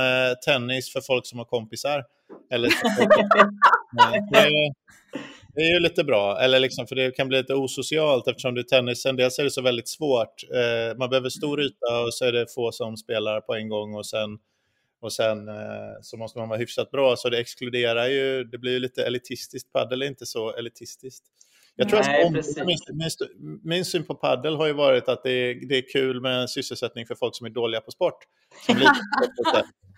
[0.46, 2.04] tennis för folk som har kompisar.
[2.54, 2.68] Eller,
[4.38, 4.74] är,
[5.56, 8.62] det är ju lite bra, eller liksom, för det kan bli lite osocialt eftersom det
[8.62, 9.16] är tennisen.
[9.16, 10.36] Dels är det så väldigt svårt.
[10.56, 13.96] Eh, man behöver stor yta och så är det få som spelar på en gång
[13.96, 14.30] och sen,
[15.00, 17.16] och sen eh, så måste man vara hyfsat bra.
[17.16, 19.72] Så det exkluderar ju, det blir ju lite elitistiskt.
[19.72, 21.24] Paddel är inte så elitistiskt.
[21.80, 22.58] Jag tror Nej, att precis.
[22.58, 26.50] min, min, syn på paddel har ju varit att det är, det är kul med
[26.50, 28.18] sysselsättning för folk som är dåliga på sport.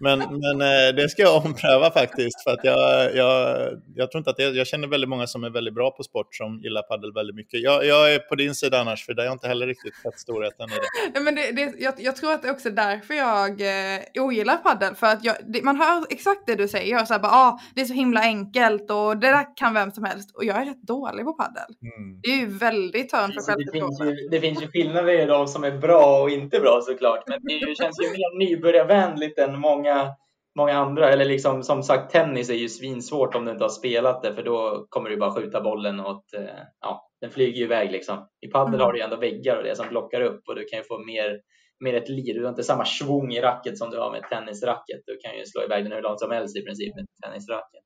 [0.04, 2.44] Men men eh, det ska jag ompröva faktiskt.
[2.44, 5.50] För att jag, jag, jag tror inte att det, jag känner väldigt många som är
[5.50, 7.62] väldigt bra på sport som gillar paddel väldigt mycket.
[7.62, 10.20] Jag, jag är på din sida annars, för där har jag inte heller riktigt sett
[10.20, 11.12] storheten i det.
[11.14, 14.58] Nej, men det, det, jag, jag tror att det är också därför jag eh, ogillar
[14.58, 14.96] padel.
[14.96, 17.06] För att jag, det, man hör exakt det du säger.
[17.06, 20.04] Så här, bara, ah, det är så himla enkelt och det där kan vem som
[20.04, 20.36] helst.
[20.36, 21.71] Och jag är rätt dålig på padel.
[21.82, 22.20] Mm.
[22.24, 24.22] Det är ju väldigt törn för det, självförtroende.
[24.22, 27.24] ju, det finns ju skillnader i de som är bra och inte bra såklart.
[27.28, 30.16] Men det känns ju mer nybörjarvänligt än många,
[30.58, 31.10] många andra.
[31.10, 34.34] Eller liksom, som sagt, tennis är ju svinsvårt om du inte har spelat det.
[34.34, 36.44] För då kommer du bara skjuta bollen åt, eh,
[36.82, 38.28] ja, den flyger ju iväg liksom.
[38.42, 38.86] I padel Mm.
[38.86, 41.00] har du ju ändå väggar och det som blockar upp och du kan ju få
[41.00, 41.40] mer,
[41.80, 42.34] mer ett lir.
[42.34, 45.00] Du har inte samma svung i racket som du har med tennisracket.
[45.06, 47.84] Du kan ju slå iväg den hur långt som helst i princip med tennisracket.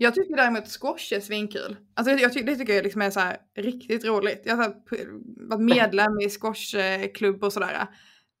[0.00, 1.76] Jag tycker däremot squash är svinkul.
[1.94, 4.42] Alltså jag tycker, det tycker jag liksom är så här riktigt roligt.
[4.44, 4.74] Jag har
[5.48, 7.86] varit medlem i squashklubb och sådär.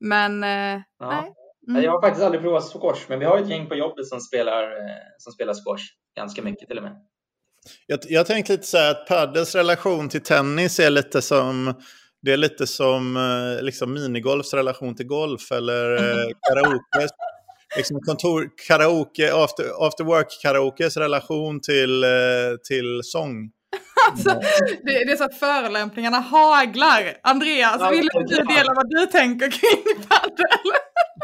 [0.00, 1.10] Men eh, Ja.
[1.10, 1.34] nej.
[1.68, 1.82] Mm.
[1.82, 4.62] Jag har faktiskt aldrig provat squash, men vi har ett gäng på jobbet som spelar,
[4.62, 5.84] eh, som spelar squash.
[6.16, 6.96] Ganska mycket till och med.
[7.86, 11.74] Jag, jag tänkte lite så här att paddels relation till tennis är lite som
[12.22, 17.08] det är lite som eh, liksom minigolfs relation till golf eller eh, karaoke.
[17.76, 22.10] Liksom kontor, karaoke, after, after work karaokes relation till, eh,
[22.68, 23.50] till sång.
[24.10, 24.30] Alltså,
[24.82, 27.02] det, det är så att förolämpningarna haglar.
[27.22, 30.72] Andreas, Ja, vill du dela vad du tänker kring padel?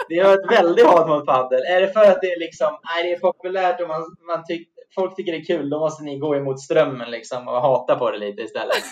[0.08, 1.60] Det har ett väldigt hat mot padel.
[1.74, 4.68] Är det för att det är liksom, nej, det är populärt och man, man tyck,
[4.94, 8.10] folk tycker det är kul, då måste ni gå emot strömmen liksom och hata på
[8.10, 8.76] det lite istället.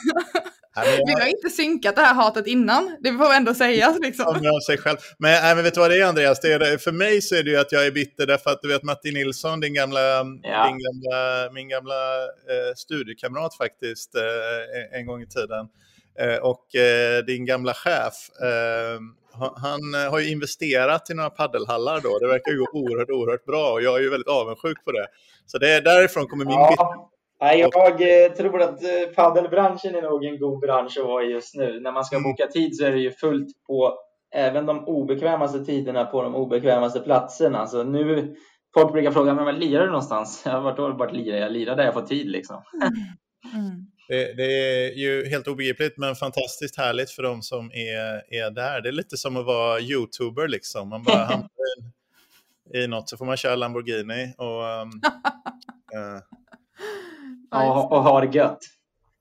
[1.07, 2.97] Vi har inte synkat det här hatet innan.
[3.01, 4.27] Det får ändå sägas liksom.
[4.27, 4.97] Om jag sig själv.
[5.19, 6.41] Men, nej, men vet du vad det är Andreas?
[6.41, 8.69] Det är, för mig så är det ju att jag är bitter därför att du
[8.69, 10.67] vet Matti Nilsson, din gamla, Ja.
[10.67, 15.67] din gamla, min gamla eh, studiekamrat faktiskt eh, en, en gång i tiden.
[16.21, 18.99] Eh, och eh, din gamla chef, eh,
[19.39, 22.19] han, eh, har ju investerat i några paddelhallar då.
[22.19, 25.07] Det verkar ju gå oerhört, oerhört bra och jag är ju väldigt avundsjuk på det.
[25.47, 26.55] Så det är därifrån kommer min.
[26.55, 31.25] Ja, nej, jag eh, tror att eh, padelbranschen är nog en god bransch att vara
[31.25, 31.81] i just nu.
[31.81, 32.31] När man ska Mm.
[32.31, 33.95] boka tid så är det ju fullt på
[34.35, 37.67] även de obekvämaste tiderna på de obekvämaste platserna.
[37.67, 38.35] Så nu,
[38.75, 40.43] folk brukar fråga men var lirar du någonstans?
[40.47, 41.53] Jag har varit, varit lirar jag?
[41.53, 42.63] lirar där jag får tid liksom.
[43.55, 43.87] Mm.
[44.13, 48.81] Det, det är ju helt obegripligt men fantastiskt härligt för de som är, är där.
[48.81, 50.89] Det är lite som att vara youtuber liksom.
[50.89, 51.49] Man bara hamnar
[52.75, 55.01] i, i något så får man köra Lamborghini och, um,
[55.95, 56.21] eh,
[57.51, 58.59] Ja, och har det gött.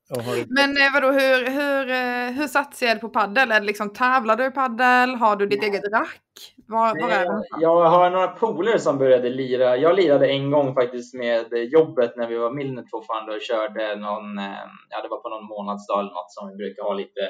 [0.09, 3.51] och Men eh, vadå, hur, hur, eh, hur satsar du på paddel?
[3.51, 5.15] Är det liksom, tävlar du i paddel?
[5.15, 6.55] Har du ditt eget rack?
[6.67, 7.43] Var, var är?
[7.59, 9.77] Jag har några polare som började lira.
[9.77, 14.37] Jag lirade en gång faktiskt med jobbet när vi var Milnet fortfarande och körde någon,
[14.37, 17.21] eh, ja det var på någon månadsdag eller något som vi brukar ha lite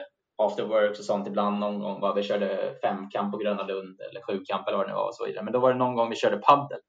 [0.44, 2.00] after works och sånt ibland någon gång.
[2.00, 5.16] Var vi körde femkamp på Gröna Lund eller sjukamp eller vad det nu var och
[5.16, 5.44] så vidare.
[5.44, 6.80] Men då var det någon gång vi körde paddel.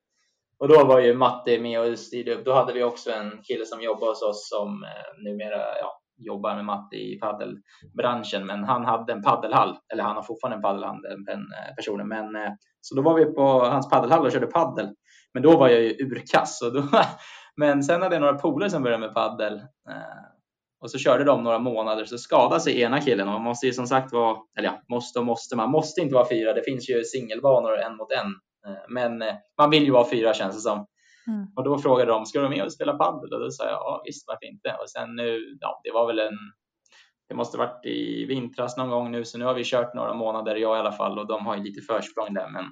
[0.58, 2.44] Och då var ju Matte med och styrde upp.
[2.44, 6.54] Då hade vi också en kille som jobbade hos oss som eh, numera ja, jobbar
[6.54, 8.46] med Matte i paddelbranschen.
[8.46, 12.08] Men han hade en paddelhall, eller han har fortfarande en paddelhall, den eh, personen.
[12.08, 14.88] Men, eh, så då var vi på hans paddelhall och körde paddel.
[15.34, 16.62] Men då var jag ju urkass.
[16.62, 16.88] Och då,
[17.56, 19.54] men sen hade jag några polare som började med paddel.
[19.90, 20.22] Eh,
[20.80, 23.72] och så körde de några månader så skadade sig ena killen och man måste ju
[23.72, 26.52] som sagt vara, eller ja, måste och måste, man måste inte vara fyra.
[26.52, 28.34] Det finns ju singelbanor en mot en.
[28.88, 29.24] Men
[29.58, 30.86] man vill ju vara fyra känns det som.
[31.26, 31.46] Mm.
[31.56, 33.32] Och då frågade de, ska du med och spela padel?
[33.32, 34.76] Och då sa jag, ja visst varför inte?
[34.82, 36.38] Och sen nu, ja det var väl en,
[37.28, 40.56] det måste varit i vintras någon gång nu, så nu har vi kört några månader,
[40.56, 42.64] jag i alla fall, och de har ju lite försprång där, men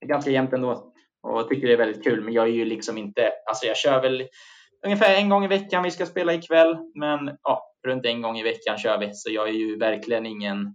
[0.00, 0.92] det är ganska jämnt ändå.
[1.22, 3.76] Och jag tycker det är väldigt kul, men jag är ju liksom inte, alltså jag
[3.76, 4.28] kör väl
[4.84, 8.42] ungefär en gång i veckan, vi ska spela ikväll, men ja, runt en gång i
[8.42, 10.74] veckan kör vi, så jag är ju verkligen ingen,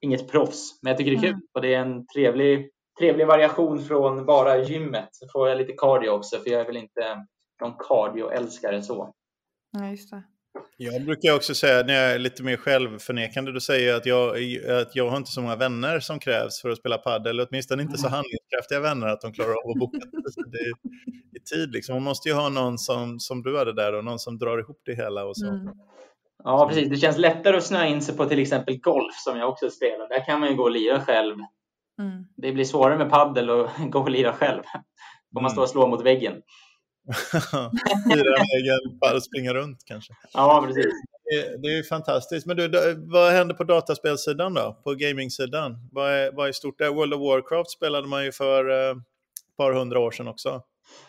[0.00, 1.40] inget proffs, men jag tycker det är kul Mm.
[1.54, 5.08] och det är en trevlig, trevlig variation från bara gymmet.
[5.12, 7.26] Så får jag lite cardio också, för jag är väl inte
[7.60, 9.14] någon cardio-älskare så.
[9.72, 10.22] Ja, just det.
[10.76, 14.36] Jag brukar också säga, när jag är lite mer självförnekande, då säger jag att jag,
[14.80, 17.82] att jag har inte så många vänner som krävs för att spela padel, eller åtminstone
[17.82, 18.12] inte så mm.
[18.12, 19.98] handlingskraftiga vänner att de klarar av att boka
[20.52, 20.58] det
[21.38, 21.72] i tid.
[21.72, 21.94] Liksom.
[21.94, 24.82] Man måste ju ha någon som, som du hade där och någon som drar ihop
[24.84, 25.24] det hela.
[25.24, 25.48] Och så.
[25.48, 25.68] Mm.
[26.44, 26.88] Ja, precis.
[26.88, 30.08] Det känns lättare att snöa in sig på till exempel golf som jag också spelar.
[30.08, 31.36] Där kan man ju gå och lira själv.
[31.98, 32.24] Mm.
[32.36, 34.62] Det blir svårare med paddel och gå och lira själv.
[35.32, 35.50] Får man mm.
[35.50, 36.42] stå och slå mot väggen.
[38.08, 40.12] Vägen, bara springa runt kanske.
[40.32, 40.86] Ja, precis.
[41.62, 42.46] Det, är ju fantastiskt.
[42.46, 42.68] Men du,
[43.12, 44.80] vad händer på dataspelsidan då?
[44.84, 45.88] På gamingsidan?
[45.92, 46.90] Vad är, vad är stort där?
[46.90, 50.62] World of Warcraft spelade man ju för eh, ett par hundra år sedan också.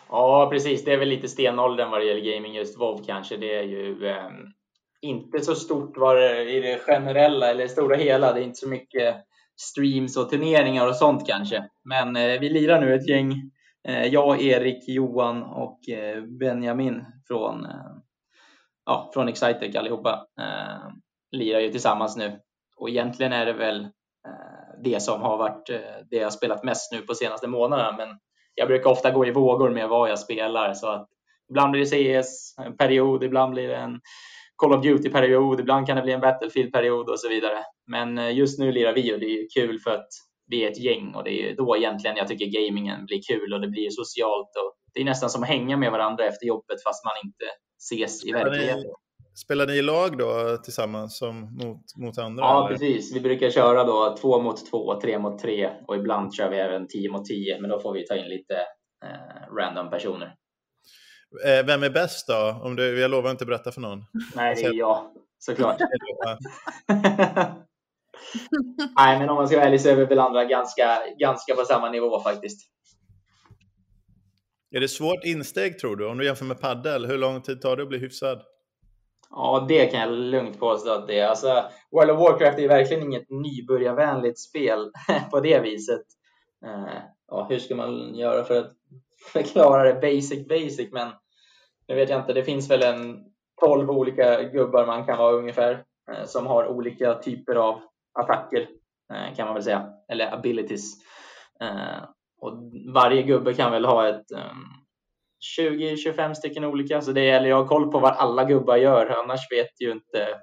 [0.10, 0.86] Ja, precis.
[0.86, 3.38] Det är väl lite stenåldern vad det gäller gaming, just WoW kanske.
[3.38, 4.30] Det är ju eh,
[5.02, 8.34] inte så stort var det, i det generella eller stora hela.
[8.34, 9.16] Det är inte så mycket
[9.62, 11.70] streams och turneringar och sånt kanske.
[11.84, 13.34] Men eh, vi lirar nu ett gäng
[13.88, 17.92] Eh, jag, Erik, Johan och eh, Benjamin från, eh,
[18.86, 20.90] ja, från Excitec allihopa eh,
[21.32, 22.40] lirar ju tillsammans nu.
[22.78, 23.84] Och egentligen är det väl
[24.28, 27.98] eh, det som har varit eh, det jag spelat mest nu på senaste månaderna.
[27.98, 28.20] Men
[28.56, 30.74] jag brukar ofta gå i vågor med vad jag spelar.
[30.74, 31.08] Så att
[31.50, 34.00] ibland blir det CS en period, ibland blir det en
[34.60, 37.64] Call of Duty-period, ibland kan det bli en Battlefield-period och så vidare.
[37.88, 40.08] Men just nu lirar vi och det är kul för att
[40.48, 43.62] vi är ett gäng och det är då egentligen jag tycker gamingen blir kul och
[43.62, 44.50] det blir socialt.
[44.56, 47.46] Och det är nästan som att hänga med varandra efter jobbet fast man inte
[47.80, 48.94] ses i verkligheten.
[49.36, 52.44] Spelar ni i lag då tillsammans som mot, mot andra?
[52.44, 52.78] Ja, eller?
[52.78, 53.16] precis.
[53.16, 56.88] Vi brukar köra då två mot två, tre mot tre och ibland kör vi även
[56.88, 58.56] tio mot tio, men då får vi ta in lite
[59.06, 60.36] eh, random personer.
[61.46, 62.62] Eh, vem är bäst då?
[62.64, 64.06] Om du, jag lovar inte att berätta för någon.
[64.36, 65.78] Nej, det är jag såklart.
[68.98, 71.66] Nej, men om man ska vara ärlig så är vi väl andra ganska, ganska på
[71.66, 72.70] samma nivå faktiskt.
[74.72, 76.08] Är det svårt insteg tror du?
[76.08, 78.42] Om du jämför med paddel, hur lång tid tar det att bli hyfsad?
[79.30, 81.28] Ja, det kan jag lugnt påstå att det är.
[81.28, 84.92] Alltså, World of Warcraft är verkligen inget nybörjarvänligt spel
[85.32, 86.06] på det viset.
[86.66, 86.94] Uh,
[87.28, 88.72] ja, hur ska man göra för att
[89.30, 90.92] förklara det basic basic?
[90.92, 91.12] Men
[91.88, 93.26] nu vet jag inte, det finns väl en
[93.62, 97.82] 12 olika gubbar man kan vara ungefär eh, som har olika typer av
[98.20, 98.68] attacker
[99.14, 100.94] eh, kan man väl säga, eller abilities.
[101.62, 102.04] Eh,
[102.42, 102.54] och
[102.94, 104.64] varje gubbe kan väl ha ett ehm,
[105.60, 109.52] 20-25 stycken olika, så det gäller att ha koll på vad alla gubbar gör, annars
[109.52, 110.40] vet ju inte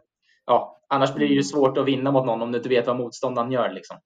[0.47, 2.97] Ja, annars blir det ju svårt att vinna mot någon om du inte vet vad
[2.97, 3.73] motståndaren gör.
[3.73, 3.97] Liksom.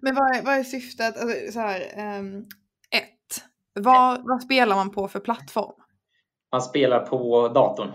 [0.00, 1.16] Men vad är, vad är syftet?
[1.16, 1.80] Alltså, så här,
[2.18, 2.46] um,
[3.80, 5.74] vad, vad spelar man på för plattform?
[6.52, 7.92] Man spelar på datorn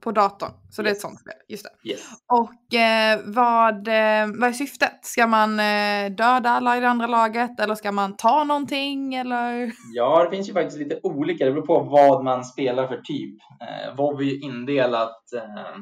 [0.00, 0.50] på datorn.
[0.70, 0.84] Så yes.
[0.84, 1.34] det är ett sånt spel.
[1.48, 1.90] Just det.
[1.90, 2.06] Yes.
[2.32, 4.98] Och eh, vad, eh, vad är syftet?
[5.02, 9.14] Ska man eh, döda alla i det andra laget eller ska man ta någonting?
[9.14, 9.72] Eller?
[9.94, 11.44] Ja, det finns ju faktiskt lite olika.
[11.44, 13.38] Det beror på vad man spelar för typ.
[13.60, 15.76] Eh, WoW är ju indelat eh,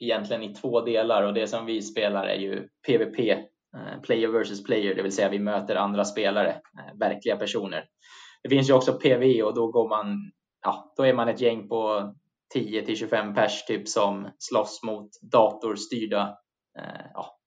[0.00, 4.64] egentligen i två delar och det som vi spelar är ju PVP, eh, player versus
[4.64, 7.84] player, det vill säga vi möter andra spelare, eh, verkliga personer.
[8.42, 10.30] Det finns ju också PV och då går man,
[10.64, 12.12] ja, då är man ett gäng på
[12.54, 16.38] 10 till 25 pers typ som slåss mot datorstyrda
[16.78, 17.38] eh, ja,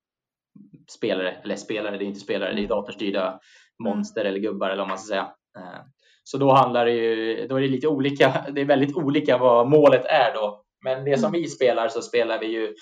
[0.98, 2.70] spelare, eller spelare, det är inte spelare, det är mm.
[2.70, 3.40] datorstyrda mm.
[3.84, 5.32] monster eller gubbar eller vad man ska säga.
[5.58, 5.82] Eh,
[6.24, 9.70] så då handlar det ju, då är det lite olika, det är väldigt olika vad
[9.70, 10.64] målet är då.
[10.84, 11.42] Men det som mm.
[11.42, 12.76] vi spelar så spelar vi ju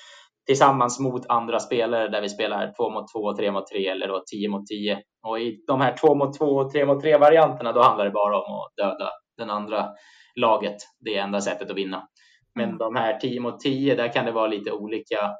[0.46, 4.24] tillsammans mot andra spelare där vi spelar två mot två, tre mot tre eller då
[4.32, 5.02] tio mot tio.
[5.28, 8.12] Och i de här två mot två och tre mot tre varianterna då handlar det
[8.12, 9.90] bara om att döda den andra
[10.36, 10.78] laget.
[11.00, 12.08] Det är enda sättet att vinna.
[12.56, 12.78] Men mm.
[12.78, 15.32] de här 10 mot 10, där kan det vara lite olika,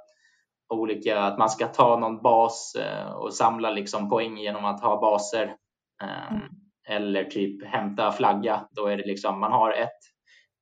[0.74, 5.02] olika att man ska ta någon bas eh, och samla liksom poäng genom att ha
[5.02, 5.56] baser.
[6.04, 6.44] Eh, mm.
[6.88, 8.68] Eller typ hämta flagga.
[8.72, 10.00] Då är det liksom, man har ett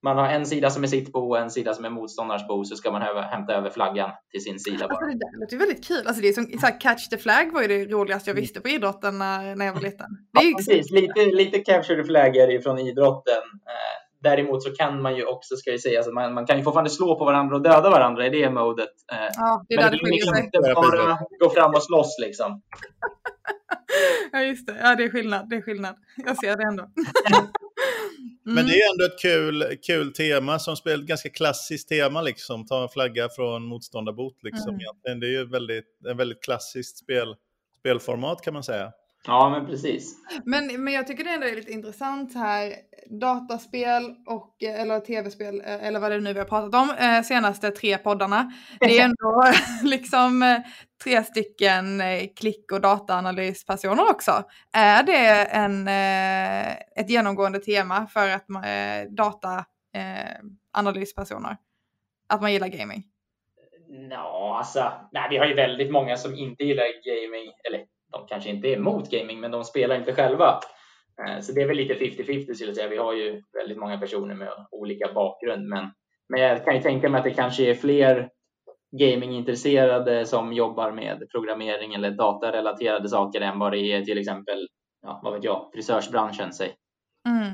[0.03, 2.63] man har en sida som är sitt bo och en sida som är motståndarens bo
[2.63, 4.87] så ska man hämta över flaggan till sin sida.
[4.87, 4.97] Bara.
[4.97, 6.07] Alltså det låter väldigt kul.
[6.07, 8.41] Alltså det är som, så här, catch the flag var ju det roligaste jag mm.
[8.41, 10.07] visste på idrotten när, när jag var liten.
[10.33, 10.91] Det är ja, precis.
[10.91, 13.43] Lite, lite capture the flag är det från idrotten.
[13.67, 16.63] Eh, Däremot så kan man ju också, ska jag säga, alltså man, man kan ju
[16.63, 18.89] fortfarande slå på varandra och döda varandra i det modet.
[19.11, 20.43] Eh, ja, det är Men där det skiljer sig.
[20.43, 22.61] inte bara gå fram och slåss liksom.
[24.31, 24.77] ja, just det.
[24.81, 25.49] Ja, det är skillnad.
[25.49, 25.95] Det är skillnad.
[26.15, 26.83] Jag ser det ändå.
[28.45, 28.55] Mm.
[28.55, 32.65] Men det är ändå ett kul, kul tema som spelar ett ganska klassiskt tema liksom.
[32.65, 34.79] Ta en flagga från motståndarbot liksom.
[35.05, 35.19] Mm.
[35.19, 37.35] Det är ju väldigt, en väldigt klassiskt spel,
[37.79, 38.91] spelformat kan man säga.
[39.27, 40.15] Ja, men precis.
[40.45, 42.73] Men, men jag tycker det ändå är lite intressant här.
[43.19, 47.21] Dataspel och, eller tv-spel, eh, eller vad det är nu vi har pratat om, eh,
[47.21, 48.53] senaste tre poddarna.
[48.79, 49.43] Det är ändå
[49.83, 50.59] liksom eh,
[51.03, 52.01] tre stycken
[52.35, 54.43] klick och dataanalyspersoner också.
[54.73, 55.87] Är det en,
[56.95, 58.45] ett genomgående tema för att
[59.09, 61.57] dataanalyspersoner?
[62.29, 63.03] Att man gillar gaming?
[64.09, 68.49] Ja, alltså, nej, vi har ju väldigt många som inte gillar gaming, eller de kanske
[68.49, 70.59] inte är emot gaming, men de spelar inte själva.
[71.21, 72.89] Eh, så det är väl lite 50-50 skulle jag säga.
[72.89, 75.91] Vi har ju väldigt många personer med olika bakgrund, men,
[76.29, 78.29] men jag kan ju tänka mig att det kanske är fler
[78.99, 84.67] gamingintresserade som jobbar med programmering eller datarelaterade saker än vad det är till exempel,
[85.01, 86.53] ja, vad vet jag, frisörsbranschen.
[86.53, 86.75] Säg.
[87.27, 87.47] Mm.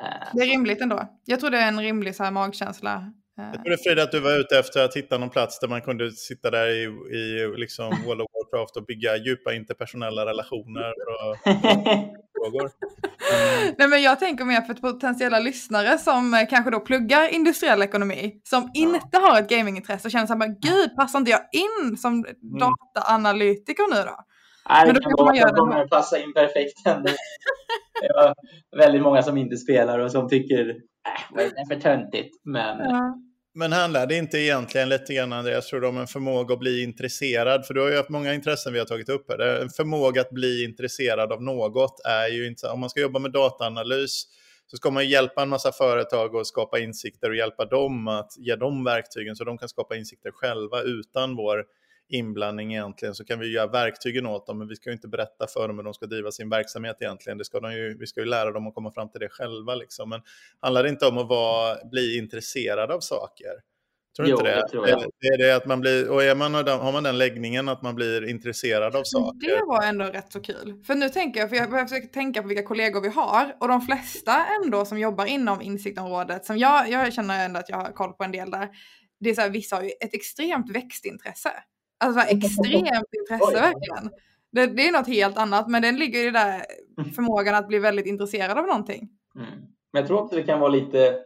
[0.00, 1.02] Eh, det är rimligt ändå.
[1.24, 4.40] Jag tror det är en rimlig så här magkänsla jag trodde Frida att du var
[4.40, 6.82] ute efter att hitta någon plats där man kunde sitta där i,
[7.16, 11.36] i liksom World of Warcraft och bygga djupa interpersonella relationer och,
[12.42, 12.70] frågor.
[13.32, 13.74] Mm.
[13.78, 18.40] Nej, men jag tänker mer för potentiella lyssnare som eh, kanske då pluggar industriell ekonomi,
[18.44, 18.80] som ja.
[18.80, 22.34] inte har ett gamingintresse och känner så här, gud, passar inte jag in som mm.
[22.58, 24.24] dataanalytiker nu då?
[24.68, 26.78] Nej, men då kan man göra kommer passa in perfekt.
[28.00, 28.34] Det är
[28.76, 32.40] väldigt många som inte spelar och som tycker äh, det är för töntigt.
[32.44, 32.78] Men...
[32.78, 33.18] Ja.
[33.54, 36.82] Men handlar det inte egentligen lite grann, Andreas, tror du, om en förmåga att bli
[36.82, 37.66] intresserad?
[37.66, 39.62] För du har ju haft många intressen vi har tagit upp här.
[39.62, 42.68] En förmåga att bli intresserad av något är ju inte...
[42.68, 44.26] Om man ska jobba med dataanalys
[44.66, 48.56] så ska man hjälpa en massa företag att skapa insikter och hjälpa dem att ge
[48.56, 51.64] dem verktygen så de kan skapa insikter själva utan vår
[52.08, 55.46] inblandning egentligen så kan vi göra verktygen åt dem, men vi ska ju inte berätta
[55.46, 57.38] för dem hur de ska driva sin verksamhet egentligen.
[57.38, 59.74] Det ska de ju, vi ska ju lära dem att komma fram till det själva.
[59.74, 60.08] Liksom.
[60.08, 60.20] Men
[60.60, 63.52] handlar det inte om att vara, bli intresserad av saker?
[64.16, 64.56] Tror du jo, inte det?
[64.56, 64.98] det tror jag.
[65.20, 67.94] Det är det att man blir, och är man, har man den läggningen att man
[67.94, 69.48] blir intresserad av saker?
[69.48, 70.82] Det var ändå rätt så kul.
[70.86, 73.80] För nu tänker jag, för jag försöker tänka på vilka kollegor vi har och de
[73.80, 78.12] flesta ändå som jobbar inom insiktområdet, som jag, jag känner ändå att jag har koll
[78.12, 78.68] på en del där,
[79.20, 81.52] det är så här, vissa har ju ett extremt växtintresse.
[82.02, 84.10] Alltså extremt intresse verkligen.
[84.52, 86.64] Det, det, är något helt annat, men den ligger i den där
[86.98, 87.10] mm.
[87.10, 89.08] förmågan att bli väldigt intresserad av någonting.
[89.36, 89.50] Mm.
[89.92, 91.18] Men jag tror också det kan vara lite,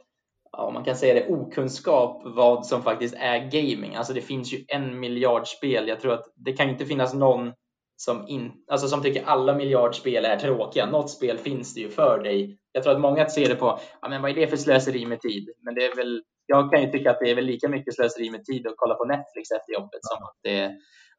[0.53, 3.95] ja, man kan säga det, okunskap vad som faktiskt är gaming.
[3.95, 5.89] Alltså det finns ju en miljard spel.
[5.89, 7.53] Jag tror att det kan inte finnas någon
[7.97, 10.87] som, in, alltså som tycker alla miljardspel är tråkiga.
[10.87, 12.59] Något spel finns det ju för dig.
[12.73, 15.21] Jag tror att många ser det på, ja, men vad är det för slöseri med
[15.21, 15.49] tid?
[15.61, 18.31] Men det är väl jag kan ju tycka att det är väl lika mycket slöseri
[18.31, 20.77] med tid att kolla på Netflix efter jobbet som att det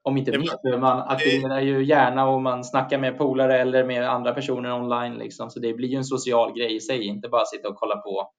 [0.07, 4.33] om inte mer, man aktiverar ju gärna och man snackar med polare eller med andra
[4.33, 5.17] personer online.
[5.17, 5.49] Liksom.
[5.49, 8.29] Så det blir ju en social grej i sig, inte bara sitta och kolla på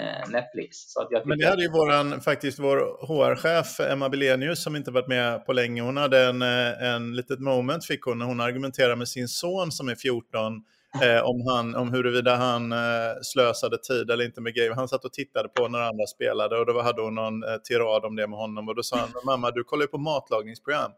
[0.00, 0.76] eh, Netflix.
[1.24, 5.52] Men det hade ju våran, faktiskt vår HR-chef Emma Bilenius som inte varit med på
[5.52, 5.82] länge.
[5.82, 9.72] Hon hade en, eh, en litet moment fick hon när hon argumenterade med sin son
[9.72, 10.64] som är 14
[11.02, 12.78] eh, om, han, om huruvida han eh,
[13.22, 14.74] slösade tid eller inte med game.
[14.74, 18.04] Han satt och tittade på när andra spelade och då hade hon någon eh, tirad
[18.04, 20.92] om det med honom och då sa han, mamma du kollar ju på matlagningsprogram.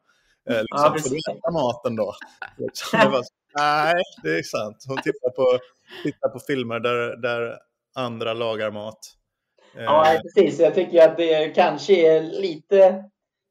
[0.50, 2.14] Eh, liksom, ja, får du äta maten då?
[2.58, 3.22] Liksom,
[3.58, 4.84] Nej, det är sant.
[4.88, 5.58] Hon tittar på,
[6.02, 7.58] tittar på filmer där, där
[7.94, 8.98] andra lagar mat.
[9.76, 10.60] Ja, precis.
[10.60, 13.04] Jag tycker att det kanske är lite,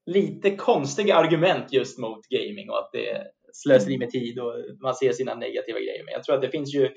[0.06, 5.11] lite konstiga argument just mot gaming och att det, slöseri med tid och man ser
[5.11, 6.03] sina negativa grejer.
[6.05, 6.89] Men jag tror att det finns ju,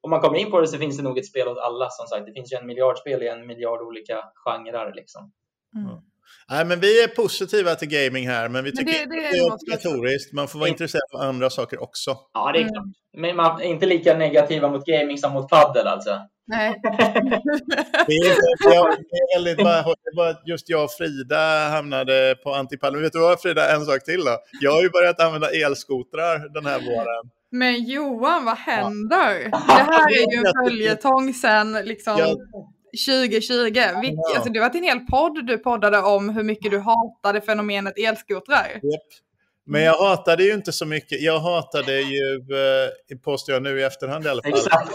[0.00, 2.06] om man kommer in på det så finns det nog ett spel åt alla som
[2.06, 2.26] sagt.
[2.26, 5.32] Det finns ju en miljard spel i en miljard olika genrer liksom.
[5.76, 6.00] Mm.
[6.48, 9.38] Nej, men vi är positiva till gaming här, men vi tycker men det, det, det
[9.38, 10.32] är obligatoriskt.
[10.32, 10.74] Man får vara mm.
[10.74, 12.16] intresserad av andra saker också.
[12.32, 12.84] Ja, det är klart.
[13.16, 16.20] Men man är inte lika negativa mot gaming som mot paddel alltså.
[16.46, 16.80] Nej.
[18.06, 19.58] det, är, väldigt
[20.16, 23.02] bara, just jag och Frida hamnade på antipadel.
[23.02, 24.38] Vet du vad Frida, en sak till då.
[24.60, 27.30] Jag har ju börjat använda elskotrar den här våren.
[27.50, 29.50] Men Johan, vad händer?
[29.50, 32.36] Det här är ju en följetong sen liksom ja.
[33.06, 34.00] 2020.
[34.00, 34.34] Vilk, ja.
[34.34, 38.68] alltså, det var en hel podd du poddade om hur mycket du hatade fenomenet elskotrar.
[38.68, 39.02] Yep.
[39.66, 41.22] Men jag hatade ju inte så mycket.
[41.22, 42.36] Jag hatade ju,
[43.10, 44.52] eh, påstår jag nu i efterhand i alla fall.
[44.52, 44.92] Exakt.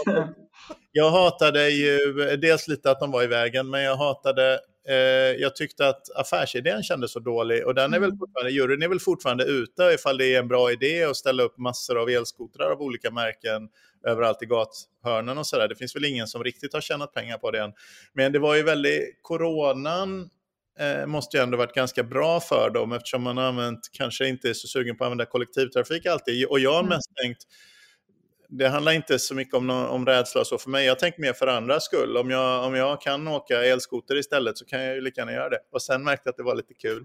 [0.92, 1.98] Jag hatade ju
[2.36, 4.94] dels lite att de var i vägen, men jag hatade eh,
[5.40, 8.18] jag tyckte att affärsidén kändes så dålig och den är väl mm.
[8.18, 11.58] fortfarande, juryn är väl fortfarande ute ifall det är en bra idé att ställa upp
[11.58, 13.68] massor av elskotrar av olika märken
[14.06, 15.68] överallt i gathörnen och sådär.
[15.68, 17.72] Det finns väl ingen som riktigt har tjänat pengar på det än.
[18.12, 20.30] Men det var ju väldigt, coronan
[20.78, 24.50] eh, måste ju ändå varit ganska bra för dem eftersom man har använt, kanske inte
[24.50, 26.46] är så sugen på att använda kollektivtrafik alltid.
[26.46, 26.88] Och jag har mm.
[26.88, 27.44] mest tänkt,
[28.50, 30.86] det handlar inte så mycket om, om rädsla så för mig.
[30.86, 32.16] Jag tänker mer för andras skull.
[32.16, 35.48] Om jag, om jag kan åka elskoter istället så kan jag ju lika gärna göra
[35.48, 35.58] det.
[35.72, 37.04] Och sen märkte jag att det var lite kul.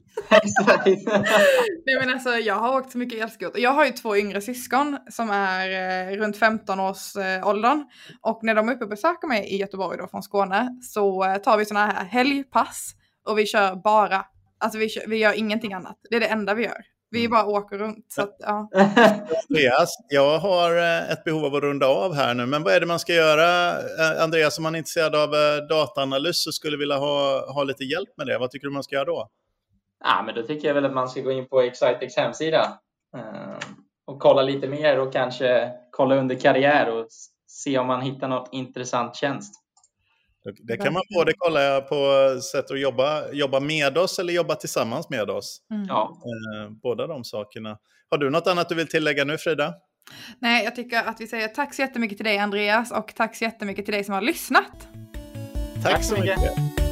[1.86, 3.60] Nej, men alltså, jag har åkt så mycket elskoter.
[3.60, 5.70] Jag har ju två yngre syskon som är
[6.12, 7.86] eh, runt 15 års eh, åldern.
[8.22, 11.38] Och när de är uppe och besöker mig i Göteborg då, från Skåne så eh,
[11.38, 12.96] tar vi sådana här helgpass
[13.28, 14.26] och vi kör bara.
[14.60, 15.98] Alltså vi, kör, vi gör ingenting annat.
[16.10, 16.95] Det är det enda vi gör.
[17.10, 17.32] Vi mm.
[17.32, 18.06] bara åker runt.
[18.08, 18.70] Så att, ja.
[19.50, 22.80] Andreas, jag har eh, ett behov av att runda av här nu, men vad är
[22.80, 23.70] det man ska göra?
[23.72, 27.84] Eh, Andreas, om man är intresserad av eh, dataanalys och skulle vilja ha, ha lite
[27.84, 29.30] hjälp med det, vad tycker du man ska göra då?
[30.04, 32.80] Ja, men då tycker jag väl att man ska gå in på Excitex hemsida
[34.08, 37.08] och kolla lite mer och kanske kolla under karriär och
[37.48, 39.65] se om man hittar något intressant tjänst.
[40.54, 41.96] Det kan man både kolla på
[42.42, 45.62] sätt att jobba, jobba med oss eller jobba tillsammans med oss.
[45.72, 45.86] Mm.
[45.88, 46.18] Ja.
[46.22, 47.78] Eh, båda de sakerna.
[48.10, 49.74] Har du något annat du vill tillägga nu Frida?
[50.40, 53.44] Nej, jag tycker att vi säger tack så jättemycket till dig Andreas och tack så
[53.44, 54.88] jättemycket till dig som har lyssnat.
[55.84, 56.40] Tack, tack så mycket.
[56.40, 56.85] mycket.